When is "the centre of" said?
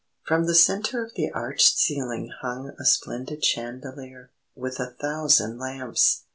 0.47-1.13